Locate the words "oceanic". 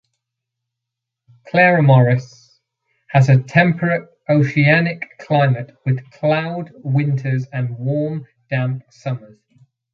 4.27-5.15